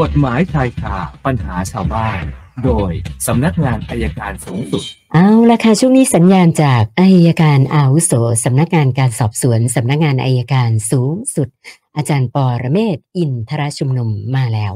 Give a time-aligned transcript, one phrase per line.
[0.00, 2.22] กฎหมายชายคาปัญหาชาวบ้าน
[2.64, 2.92] โดย
[3.26, 4.82] สำนักงานอัยการสูงสุด
[5.12, 8.12] เอาละค่ะช่วงนี้สัญญาณจากอัยการอาวุโส
[8.44, 11.48] สำนักงานการสอบสวนสำนักงานอัยการสูงสุด
[11.96, 14.72] อาจารย์ปอระเมศวร์อินทรชุมนุมมาแล้ว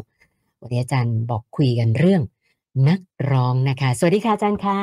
[0.61, 2.23] วันนี้อาจารย์บอกคุยกันเรื่อง
[2.89, 3.01] นัก
[3.31, 4.81] ร้องนะคะ สวัสดีค่ะอาจารย์คะ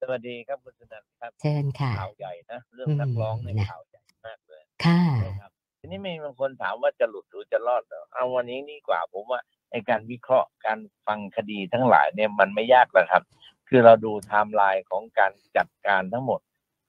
[0.00, 5.52] สวัสดีครับคุณสนันท์ครับเชิญค่ะข่าวใหญ่นะเรื่องนักร้องเนี่ยอืมนะข่าวใหญ่มากเลยค่ะนะครับ
[5.84, 9.40] ทีนี้มีบางคนถามว่าจะหลุดหรือจะรอดเหรอเอาวันนี้นี่กว่า ผมว่า
[9.70, 13.22] ไอการวิเคราะห์การฟังคดีทั้งหลายเนี่ยมันไม่ยากหรอกครับ
[13.68, 16.40] คือเราดูไทม์ไลน์ของการจัดการทั้งหมด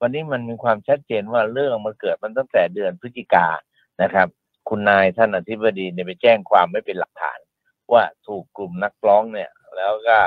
[0.02, 3.48] วันนี้มันมีความชัดเจนว่าเรื่องมันเกิดมันตั้งแต่เดือนพฤศจิกา
[4.02, 4.28] นะครับ
[4.70, 7.40] คุณนายท่านอธิบดีเนี่ยไปแจ้งความไม่เป็นหลักฐาน
[7.94, 10.18] ว่าถูกกลุ่มนักร้องเนี่ย แล้วก็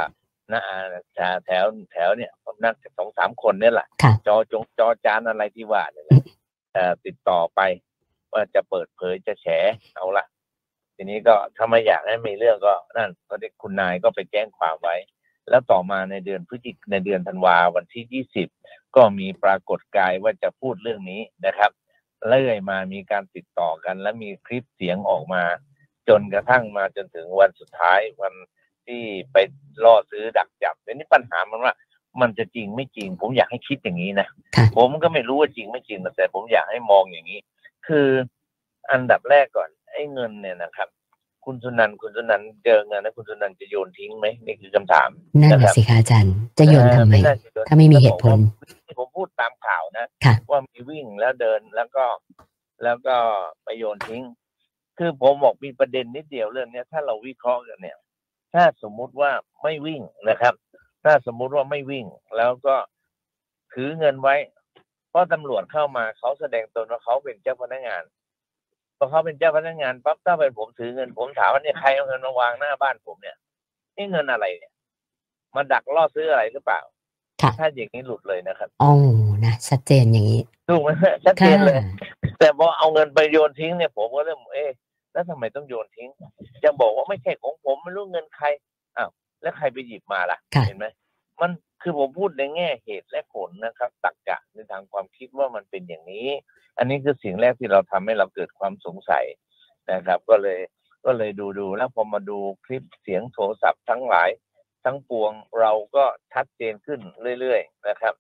[0.53, 0.77] นะอา
[1.15, 1.19] แถ
[1.63, 2.33] วแถวเนี่ย
[2.65, 6.21] นักสองสามคนเนี่ยแหละค่ะจอจงจอจานอะไรที่ว่าเนี่ยแหละ
[6.75, 7.61] เอ่อติดต่อไป
[8.37, 9.47] ว่าจะเปิดเผยจะแฉ
[9.95, 10.27] เอาละ
[10.97, 14.97] ทีนี้ก็ถ้าไม่อยากให้มีเรื่องก็นั่นก็ได้คุณนายก็ไปแจ้งความไว้
[15.51, 18.49] แล้วต่อมาในเดือนพฤศจิกในเดือนธันวาวันที่ยี่สิบ
[18.97, 21.71] ก็มีปรากฏกายว่าจะพูดเรื่องนี้นะครับ
[22.29, 25.43] เรื่อยมามีการติดต่อกัน และมีคลิปเสียงออกมา
[26.09, 28.35] จนกระทั่งมาจนถึงวันสุดท้ายวัน
[28.87, 29.37] ที่ไป
[29.85, 31.75] ล่อซื้อดักจับทีนี้ปัญหามันว่า
[32.21, 37.41] มันจะจริงไม่จริง ผมอยากให้คิดอย่างนี้นะค่ะผมก็ไม่รู้ว่าจริงไม่จริงแต่ผมอยากให้มองอย่างนี้
[37.89, 38.09] คือ
[38.91, 40.89] อันดับแรกก่อน ไอ้เงินเนี่ยนะครับ
[41.45, 45.11] คุณสุนันท์คุณสุนันท์เจอเงินแล้วคุณสุนันท์จะโยนทิ้งไหมนี่คือคำถาม
[45.43, 48.39] นั่นนะแหคละรับสิคะอาจารย์จะโยนทำไมเออน่าจะโยนถ้าไม่มีเหตุผล
[48.87, 52.05] ที่ผมพูดตามข่าวนะค่ะว่ามีวิ่งแล้วเดินแล้วก็
[52.85, 53.17] แล้วก็
[53.65, 54.25] ไปโยนทิ้ง
[54.99, 57.99] คือผมบอกมีประเด็นนิดเดียวเรื่องเนี้ยถ้าเราวิเคราะห์กันเนี่ย
[58.55, 59.31] ถ้าสมมุติว่า
[59.63, 60.55] ไม่วิ่งนะครับ
[61.05, 62.77] ถ้าสมมุติว่าไม่วิ่ง แล้วก็
[63.75, 64.56] ถือเงินไว้เพ
[65.17, 68.03] ราะตำรวจเข้ามาเขาแสดงตนว่าเขาเป็นเจ้าพนักงาน
[68.99, 73.37] พอเขาเป็นเจ้าพนักงานปั๊บถ้าเป็นผมถือเงินผมถามว่าเนี่ยใครเอาเงินมาวางหน้าบ้านผมเนี่ย
[73.97, 74.73] นี่เงินอะไรเนี่ย
[75.57, 76.81] มาดักล่อซื้ออะไรหรือเปล่า
[77.43, 78.93] ค่ะถ้าอย่างนี้หลุดเลยนะครับอ๋อ
[79.45, 80.91] นะชัดเจนอย่างนี้ถูกไหม
[81.25, 81.81] ชัดเจค่ะนเลย
[82.39, 84.71] แต่พอเอาเงินไปโยนทิ้งเนี่ยผมก็เริ่มเอ๊ะ
[85.13, 86.09] แล้วทำไมต้องโยนทิ้ง
[86.65, 88.47] จะบอกว่าไม่ใช่ของผมไม่รู้เงินใคร
[88.97, 89.11] อ้าว
[89.43, 90.87] แล้วใครไปหยิบมาล่ะค่ะเห็นไหม
[91.41, 91.51] มัน
[91.83, 96.29] คือผมพูดในแง่เหตุและผลนะครับตักกะในทางความคิดว่ามันเป็นอย่างนี้
[96.79, 99.25] อันนี้คือสิ่งแรกที่เราทำให้เราเกิดความสงสัย
[99.93, 100.61] นะครับ ก็เลย
[101.05, 104.29] ก็เลยดูดูแล้วพอมาดูคลิปเสียงโทรศัพท์ทั้งหลาย
[104.85, 107.01] ทั้งปวงเราก็ชัดเจนขึ้น
[107.41, 108.15] เรื่อยๆนะครับ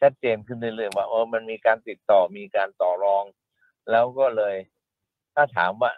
[0.00, 3.24] ชัดเจนขึ้นเรื่อยๆว่าเออมันมีการติดต่อมีการต่อรอง
[3.90, 4.56] แล้วก็เลย
[5.34, 5.90] ถ้าถามว่า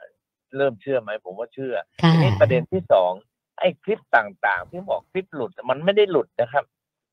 [0.57, 3.13] เริ่มเชื่อไหมผมว่าเชื่อค่ะทีนี้ประเด็นที่สอง
[3.59, 6.65] ไอ้คลิปต่างๆ ที่บอกคลิปหลุดมันไม่ได้หลุดนะครับ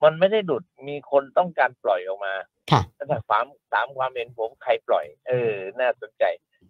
[0.03, 2.33] มันไม่ได้หลุดมีคนต้องการปล่อยออกมา
[2.71, 6.23] ค่ะถ้าถามถามความเห็นผมใครปล่อย เออ น่าสนใจ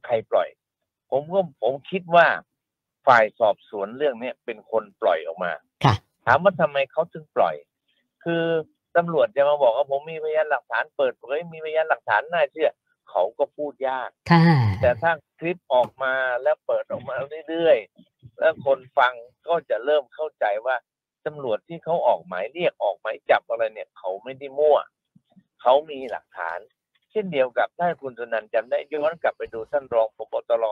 [0.06, 0.50] ใครปล่อย
[1.12, 2.28] ผมก็ผมคิดว่า
[3.08, 5.52] ฝ่ายสอบสวนเรื่องเนี้ยเป็นคนปล่อยออกมา
[5.86, 7.56] ค่ะ ถามว่าทำไมเขาถึงปล่อย
[8.24, 8.44] คือ
[8.98, 12.72] ตำรวจจะมาบอกว่าผมมีพยานหลักฐานเปิดเผยมีพยานหลักฐานน่าเชื่อ
[13.10, 14.44] เขาก็พูดยากค่ะ
[14.82, 16.14] แต่ถ้าคลิปออกมา
[16.44, 17.16] แล้วเปิดออกมา
[17.50, 19.14] เรื่อยๆ แล้วคนฟัง
[19.48, 20.76] ก็จะเริ่มเข้าใจว่า
[21.26, 24.78] ตำรวจที่เขาออกหมายเรียกออกหมายจับอะไรเนี่ย เขาไม่ได้มั่ว
[25.62, 26.60] เขามีหลักฐาน
[27.12, 30.66] เช่นเดียวกับถ้าคุณสุนันท์จำได้ย้อนกลับไปดูท่านรองพบตร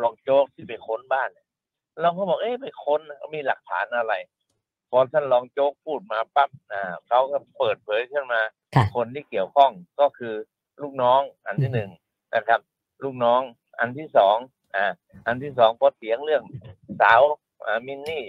[0.00, 1.46] รองโจ๊กที่ไปค้นบ้านเนี่ย
[2.00, 3.00] เราก็บอกเอ๊ะไปค้น
[3.34, 4.14] มีหลักฐานอะไร
[4.90, 8.42] พอท่านรองโจ๊กพูดมาปั๊บอ่าเขาก็เปิดเผยขึ้นมา
[8.74, 10.34] ค่ะคนที่เกี่ยวข้องก็คือ
[10.82, 11.90] ลูกน้องอันที่หนึ่ง
[12.36, 12.60] นะครับ
[13.04, 13.40] ลูกน้อง
[13.78, 14.36] อันที่สอง
[14.74, 14.86] อ่า
[15.26, 16.42] อันที่สองพอเสียงเรื่อง
[17.00, 17.20] สาว
[17.64, 18.24] อ่ามินนี่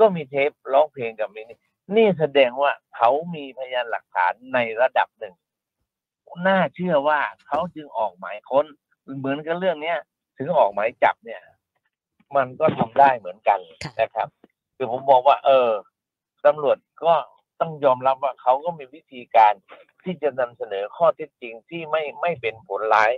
[0.00, 1.58] ก็มีเทปร้องเพลงกับมินนี่
[1.96, 5.34] นี่แสดงว่าเขามีพยานหลักฐานในระดับหนึ่ง
[6.46, 8.66] น่าเชื่อว่าเขาจึงออกหมายค้น
[9.18, 9.98] เหมือนกับเรื่องเนี้ย
[10.38, 11.42] ถึงออกหมายจับเนี่ย
[12.36, 14.28] มันก็ทำได้เหมือนกันค่ะนะครับ
[14.76, 15.70] คือผมมองว่า เออ
[16.46, 17.14] ตำรวจก็
[17.60, 19.52] ต้องยอมรับว่าเขาก็มีวิธีการ
[20.04, 23.10] ที่จะนำเสนอข้อเท็จจริงที่ไม่ไม่เป็นผลร้าย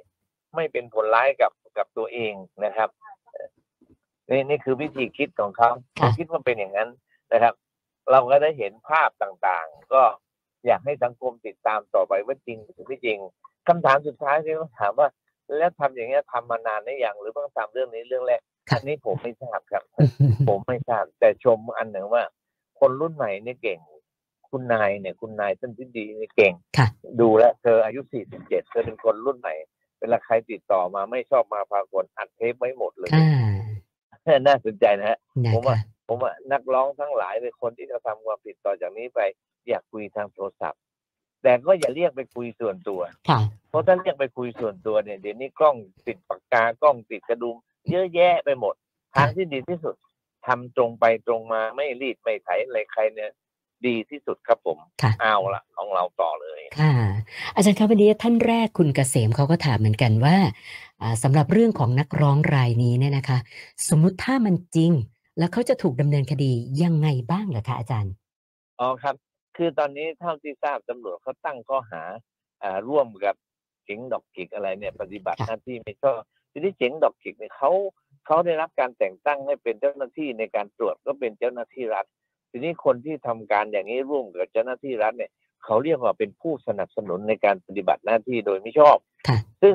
[0.54, 2.32] ไม่เป็นผลร้ายกับกับตัวเอง
[2.64, 3.17] นะครับเอ่อ
[4.30, 6.88] นี่นี่คือวิธีคิดของเขาผค่ะมคิดว่าเป็นอย่างนั้น
[7.32, 7.54] นะครับ
[8.10, 10.02] เราก็ได้เห็นภาพต่างๆ ก็
[10.66, 13.18] อยากให้สังคมติดตามต่อไปว่าจริงหรือไม่จริง
[13.68, 15.08] คำถามสุดท้ายที่ต้องถามว่า
[15.56, 19.82] แล้วทำอย่างเงี้ยทำมานานหรือยังหรือเพิ่งทำเรื่องนี้เรื่องแรกค่ะอันนี้ผมไม่ทราบครับ
[20.48, 22.22] ผมไม่ทราบ แต่ชมอันหนึ่งว่า
[22.80, 23.80] คนรุ่นใหม่เนี่ยเก่ง
[24.50, 26.86] คุณนายเนี่ย คุณนายท่านที่ดีเนี่ยเก่งค่ะ
[27.20, 28.00] ดูแลวเธออายุ
[28.30, 29.54] 47เธอเป็นคนรุ่นใหม่
[30.00, 33.22] เวลาใครติดต่อมาไม่ชอบมาพากลอัดเทปไว้หมดเลยค่ะ
[34.46, 39.20] น่าสนใจนะฮะนะผมว่าคะผมว่านักร้องทั้งหลายเป็นคนที่จะทำความผิดต่อจากนี้ไป
[39.68, 40.80] อยากคุยทางโทรศัพท์
[41.42, 45.76] แต่ก็อย่าเรียกไปคุยส่วนตัวค่ะเพราะถ้าเรียกไปคุยส่วนตัวเนี่ยเดี๋ยวนี้กล้อง
[46.06, 47.56] ติดปากกากล้องติดกระดุม
[47.90, 48.74] เยอะแยะไปหมด
[49.14, 49.94] ทางที่ดีที่สุด
[50.46, 53.30] ทำตรงไปตรงมาไม่รีดไม่ไถอะไรใครเนี่ย
[53.86, 56.92] ดีที่สุดครับผมค่ะเอาละของเราต่อเลยค่ะ
[57.54, 60.36] อาจารย์ครับวันนี้ท่านแรกคุณเกษมเขาก็ถามเหมือนกันว่า
[61.02, 63.38] อ่าสำหรับเรื่องของนักร้องรายนี้เนี่ยนะคะ
[63.88, 64.92] สมมุติถ้ามันจริง
[65.38, 66.52] แล้วเขาจะถูกดำเนินคดี
[66.82, 68.12] ยังไงบ้างเหรอคะอาจารย์
[68.80, 69.14] อ๋อครับ
[69.56, 72.02] คือตอนนี้เท่าที่ทราบตำรวจเขาตั้งข้อหา
[72.62, 73.34] อ่าร่วมกับ
[73.84, 76.20] เจ๋งดอกจิกอะไรเนี่ยปฏิบัติค่ะหน้าที่ไม่ชอบ
[76.52, 77.70] ทีนี้เจ๋งดอกจิกเนี่ยเขา
[78.26, 82.06] เขาได้รับการแต่งตั้งให้เป็นเจ้าหน้าที่ในการตรวจก็เป็นเจ้าหน้าที่รัฐ
[82.50, 85.30] ทีนี้คนที่ทำการอย่างนี้ร่วมกับเจ้าหน้าที่รัฐเนี่ย
[85.64, 88.96] เขาเรียกว่าเป็นผู้สนับสนุนในการปฏิบัติหน้าที่โดยไม่ชอบ
[89.28, 89.74] ค่ะซึ่ง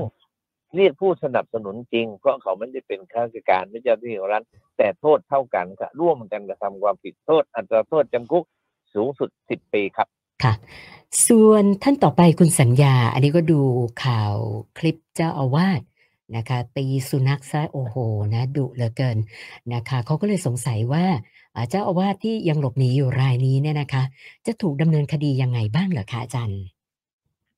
[0.76, 4.44] เรียกผู้สนับสนุนจริง เพราะเขาไม่ได้เป็นข้าราชการไม่ใช่เจ้าหน้าที่ของรัฐ
[4.78, 8.44] แต่โทษเท่ากันค่ะร่วมกันกระทำความผิดโทษ อัตราโทษจำคุก
[8.94, 10.08] สูงสุดสิบปีครับ
[10.44, 10.54] ค่ะ
[11.28, 13.62] ส่วนท่านต่อไปคุณสัญญา อันนี้ก็ดู
[14.06, 14.36] ข่าว
[14.78, 15.82] คลิปเจ้าอาวาส
[16.38, 17.96] นะคะตีสุนัขซะโอ้โห
[18.34, 19.18] นะดุเหลือเกิน
[19.74, 21.06] นะคะเขาก็เลยสงสัยว่า
[21.56, 24.04] อ่าเจ้าอาวาสที่ยังหลบหนีอยู่รายนี้เนี่ยนะคะ
[24.46, 26.62] จะถูกดำเนินคดียังไงบ้างเหรอคะอาจารย์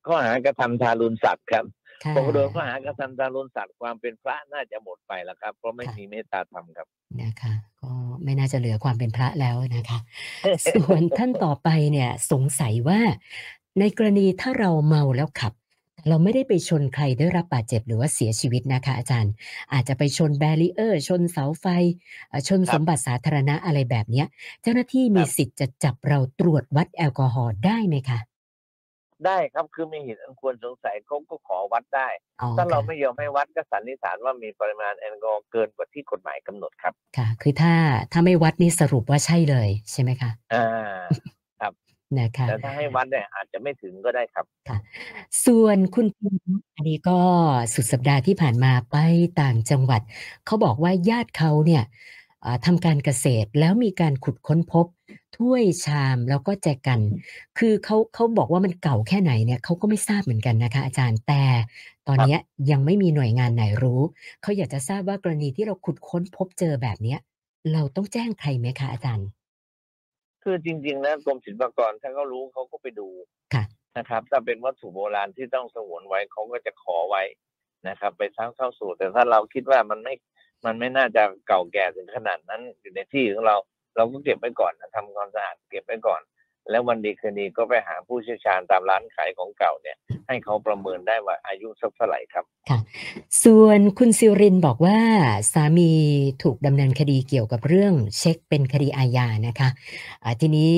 [0.06, 1.66] ข้อหากระทำทารุณสัตว์ครับ
[2.04, 6.88] ค่ะพอโดนข้อหากระทำทารุณสัตว์ความเป็นพระน่าจะหมดไปแล้วครับ เพราะไม่ค่ะมีเมตตาธรรมครับ
[7.22, 7.92] นะคะก็
[8.24, 10.00] ไม่น่าจะเหลือความเป็นพระแล้วนะคะ
[10.74, 13.00] ส่วนท่านต่อไปเนี่ยสงสัยว่า
[13.80, 15.54] ในกรณีถ้าเราเมาแล้วขับ
[16.08, 19.34] เราไม่ได้ไปชนใครได้รับบาดเจ็บหรือว่าเสียชีวิตนะคะ อาจารย์
[19.74, 21.66] อาจจะไปชนแบรีเออร์ชนเสาไฟ
[22.30, 24.28] เอ่อชนครับสมบัติสาธารณะอะไรแบบเนี้ย
[24.62, 28.20] เจ้าหน้าที่มีครับสิทธิ์จะจับเราตรวจวัดแอลกอฮอล์ได้ไหมคะ
[29.26, 32.08] ได้ครับคือมีเหตุอันควรสงสัยเขาก็ขอวัดได้
[32.42, 37.74] อ๋อถ้าเราค่ะไม่ยอมให้วัดก็สันนิษฐานว่ามีปริมาณแอลกอฮอล์เกินกว่าที่กฎหมายกำหนดครับ ค่ะ คือถ้า
[38.12, 40.66] ถ้าไม่วัดนี่สรุปว่าใช่เลยใช่ไหมคะอ่า
[42.20, 44.46] นะคะแต่ถ้าให้วัดเนี่ยอาจจะไม่ถึงก็ได้ครับ
[45.46, 47.20] ส่วนคุณพิมพ์อันนี้ก็
[47.74, 48.96] สุดสัปดาห์ที่ผ่านมาไป
[49.42, 50.02] ต่างจังหวัด
[50.46, 51.84] เขาบอกว่าญาติเขาเนี่ย
[52.46, 54.86] อ่าทำการเกษตรแล้วมีการขุดค้นพบ
[55.38, 57.00] ถ้วยชามแล้วก็แจกัน
[57.58, 61.44] คือเขาเขาบอกว่ามันเก่าแค่ไหนเนี่ยเขาก็ไม่ทราบเหมือนกันนะคะ อาจารย์แต่
[62.08, 62.40] ตอนเนี้ย
[62.72, 64.02] ยังไม่มีหน่วยงานไหนรู้
[64.42, 67.20] เขาอยากจะทราบว่ากรณีที่เราขุดค้นพบเจอแบบเนี้ย
[67.74, 69.28] เราต้องแจ้งใครไหมคะอาจารย์
[70.48, 73.08] คือจริง ๆ แล้วกรมศิลปากรถ้าเขารู้เขาก็ไปดู
[73.54, 73.64] ค่ะ
[73.98, 77.24] นะครับ ถ้าเป็นวัตถุโบราณที่ต้องสงวนไว้เขาก็จะขอไว้
[77.88, 80.14] นะครับ ไปทั้งเข้าสู่ แต่ถ้าเราคิดว่ามันไม่
[80.66, 83.56] มันไม่น่าจะเก่าแก่ถึงขนาดนั้นอยู่ในที่ของเรา
[83.98, 86.22] เราก็เก็บไว้ก่อนนะทำความสะอาดเก็บไว้ก่อน
[86.70, 89.98] แล้ววันดีคืนดีก็ไปหาผู้เชี่ยวชาญตามร้านขายของเก่าเนี่ย
[90.28, 92.46] ให้เขาประเมินได้ว่าอายุสักเท่าไหร่ครับ
[93.44, 94.98] ส่วนคุณซิรินบอกว่า
[95.54, 95.92] สามี
[96.44, 99.70] ถูกดำเนินคดีเกี่ยวกับเรื่องเช็คเป็นคดีอาญานะคะ
[100.24, 100.76] อ่าทีนี้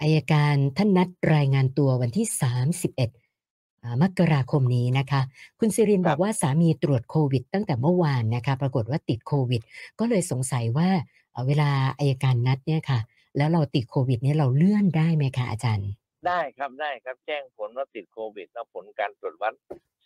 [0.00, 5.20] อายการท่านนัดรายงานตัววันที่ 31อ่ามกราคมนี้นะคะ
[5.58, 9.62] คุณซิรินครับบอกว่าสามีตรวจโควิด ตั้งแต่เมื่อวานนะคะ ปรากฏว่าติดโควิด
[9.98, 10.88] ก็เลยสงสัยว่า
[11.32, 13.00] เอ่อเวลาอายการนัดเนี่ยค่ะ
[13.36, 15.90] แล้วเราติดโควิดเนี่ยเราเลื่อนได้ไหมคะอาจารย์
[16.26, 19.54] ได้ครับได้ครับแจ้งผลว่าติดโควิดแล้วผลการตรวจวัด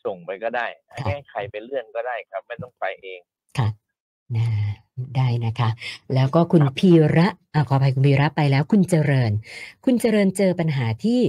[0.05, 0.67] ส่งไปก็ได้
[1.05, 3.21] ให้ใครไปเลื่อนก็ได้ครับ ไม่ต้องไปเอง
[3.59, 3.69] ค่ะ
[4.37, 4.47] นะ
[5.17, 5.71] ได้นะคะ
[6.15, 9.33] แล้วก็คุณครับพีระอ่าขออภัยคุณพีระไปแล้ว คุณเจริญ
[9.85, 11.21] คุณเจริญเจอปัญหาที่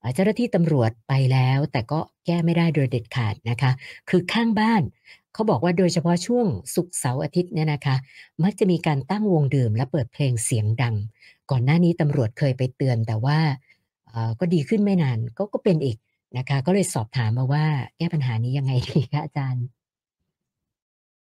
[0.00, 3.70] เอ่อเจ้าหน้าที่ตำรวจไปแล้ว แต่ก็แก้ไม่ได้โดยเด็ดขาดนะคะ
[4.08, 4.82] คือข้างบ้าน
[5.34, 7.96] เขาบอกว่าโดยเฉพาะช่วงศุกร์เสาร์อาทิตย์เนี่ยนะคะ
[8.42, 10.94] มักจะมีการตั้งวงดื่มและเปิดเพลงเสียงดัง
[11.50, 13.38] ก่อนหน้านี้ตำรวจเคยไปเตือนแต่ว่า
[14.08, 15.96] เอ่อก็ดีขึ้นไม่นานก็ก็เป็นอีก
[16.36, 17.64] นะคะ ก็เลยสอบถามมาว่า
[17.98, 19.66] แก้ปัญหานี้ยังไงดีคะอาจารย์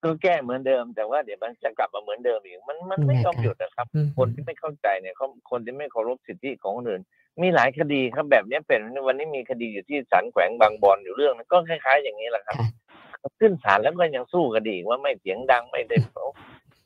[0.04, 7.02] ก็แก้เหมือนเดิม แต่ว่าเดี๋ยวมันจะกลับมาเหมือนเดิมอีกมันมันไม่ยอมนะครับหยุดนะครับอืมคนที่ไม่เข้าใจเนี่ยเขาคนที่ไม่เคารพสิทธิของคนอื่น
[7.42, 12.70] มีหลายคดีครับแบบนี้เป็นวันนี้มีคดีอยู่ที่ศาลแขวงบางบอนอยู่เรื่องนึงก็คล้าย ๆ อย่างนี้แหละครับค่ะ
[13.40, 15.98] ขึ้นศาลแล้วก็ยังสู้คดีว่าไม่เสียงดังไม่ได้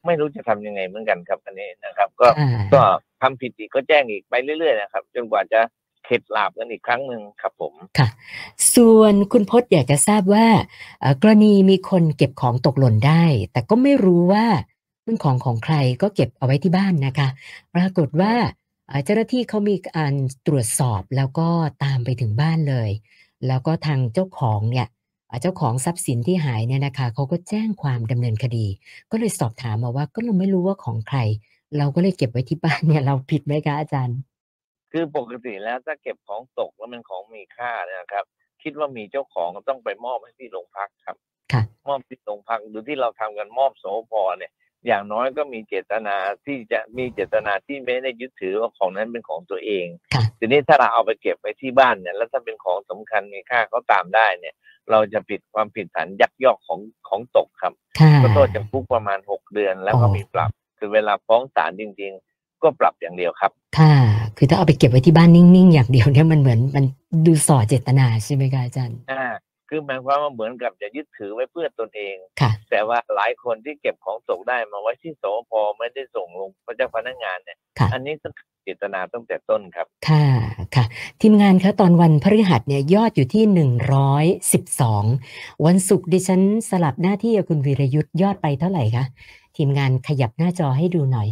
[0.07, 2.81] ไม่รู้จะทำยังไงเหมือนกันครับอันนี้นะครับ ก็อ่าก็
[3.21, 5.61] ทำผิดอีกก็แจ้งอีกไปเรื่อยๆนะครับ จนกว่าจะ
[6.05, 7.73] เข็ดหลาบกันอีกครั้งหนึ่งครับผม
[8.75, 10.47] ส่วนคุณพจน์อยากจะทราบว่า
[10.99, 14.45] เอ่อกรณีมีคนเก็บของตกหล่นได้ แต่ก็ไม่รู้ว่า
[15.03, 17.27] เป็นของของใครก็เก็บเอาไว้ที่บ้านนะคะ
[17.75, 18.33] ปรากฏว่า
[18.87, 20.13] เอ่อเจ้าหน้าที่เขามีการ
[20.47, 21.47] ตรวจสอบแล้วก็
[21.83, 22.89] ตามไปถึงบ้านเลย
[23.47, 24.87] แล้วก็ทางเจ้าของเนี่ย
[25.37, 28.65] เอ่อเจ้าของทรัพย์สินที่หายเนี่ยนะคะเขาก็แจ้งความดำเนินคดี
[29.11, 31.19] ก็เลยสอบถามมาว่าก็เราไม่รู้ว่าของใคร
[31.77, 34.17] เราก็เลยเก็บไว้ที่บ้านเนี่ยเราผิดไหมคะอาจารย์
[34.91, 38.25] คือปกติแล้วถ้าเก็บของตกแล้วมันของมีค่าเนี่ยนะครับ
[38.63, 41.17] คิดว่ามีเจ้าของก็ต้องไปมอบให้ที่โรงพักครับ
[41.51, 44.51] ค่ะมอบที่โรงพักหรือที่เราทำกันมอบโสพเนี่ย
[44.87, 46.15] อย่างน้อยก็มีเจตนา
[46.45, 54.55] ที่จะมีเจตนาที่ไม่ได้ยึดถือว่าของนั้นเป็นของตัวเองค่ะทีนี้ถ้าเราเอาไปเก็บไว้ที่บ้านเนี่ย แล้วถ้าเป็นของสำคัญมีค่าเขาตามได้เนี่ย
[54.91, 63.95] เราจะผิดความผิดฐานยักยอกของของตกครับค่ะก็โทษจำคุกประมาณหกเดือนแล้วก็อ๋อมีปรับ คือเวลาฟ้องศาลจริง ๆ ก็ปรับอย่างเดียวครับ ค่ะ
[64.37, 66.85] คือถ้าเอาไปเก็บไว้ที่บ้านนิ่งๆ อย่างเดียวเนี่ยมันเหมือนมัน
[67.25, 69.25] ดูส่อเจตนาใช่ไหมคะอาจารย์อ่า
[69.69, 80.25] คือหมายความว่าเหมือนกับจะยึดถือไว้เพื่อตนเองค่ะแต่ว่าหลายคนที่เก็บของตกได้มาไว้ที่สพไม่ได้ส่งลงพระเจ้าพนักงานเนี่ยค่ะอันนี้ต้องเจตนาตั้งแต่ต้นครับ ค่ะ
[80.75, 80.85] ค่ะ
[81.21, 85.03] ทีมงานคะตอนวันพฤหัสเนี่ยยอดอยู่ที่หนึ่งร้อยสิบสอง
[85.65, 89.05] วันศุกร์ดิฉันสลับหน้าที่กับคุณวีรยุทธ์ยอดไปเท่าไหร่คะ
[89.57, 91.29] ทีมงานขยับหน้าจอให้ดูหน่อย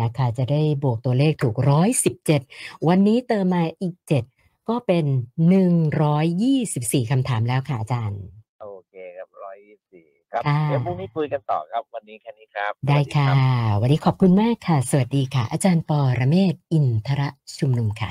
[0.00, 2.40] นะคะจะได้บวกตัวเลขถูกร้อยสิบเจ็ด
[2.88, 4.24] วันนี้เติมมาอีกเจ็ด
[4.68, 5.04] ก็เป็น
[5.48, 5.72] หนึ่ง
[6.02, 8.22] ร้อยยี่สิบสี่คำถามแล้วค่ะอาจารย์
[8.60, 13.38] โอเคครับร้อยยี่สี่ครับค่ะเดี๋ยวพรุ่งนี้คุยกันต่อครับ วันนี้แค่นี้ครับ ได้สวัสค่ะรับ
[13.80, 18.10] วันนี้ขอบคุณมากค่ะ สวัสดีค่ะ อาจารย์ปอระเมศวร์อินทระชุมนุมค่ะ